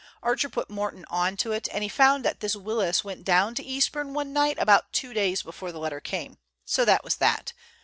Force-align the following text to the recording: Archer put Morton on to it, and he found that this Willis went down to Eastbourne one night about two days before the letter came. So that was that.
Archer 0.23 0.49
put 0.49 0.67
Morton 0.67 1.05
on 1.11 1.37
to 1.37 1.51
it, 1.51 1.67
and 1.71 1.83
he 1.83 1.87
found 1.87 2.25
that 2.25 2.39
this 2.39 2.55
Willis 2.55 3.03
went 3.03 3.23
down 3.23 3.53
to 3.53 3.63
Eastbourne 3.63 4.15
one 4.15 4.33
night 4.33 4.57
about 4.57 4.91
two 4.91 5.13
days 5.13 5.43
before 5.43 5.71
the 5.71 5.77
letter 5.77 5.99
came. 5.99 6.39
So 6.65 6.83
that 6.85 7.03
was 7.03 7.17
that. 7.17 7.53